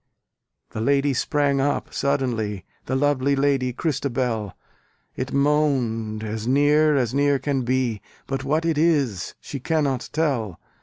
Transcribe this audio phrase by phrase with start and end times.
[0.71, 4.57] The lady sprang up suddenly, The lovely lady, Christabel!
[5.15, 10.59] It moaned as near, as near can be, But what it is, she cannot tell.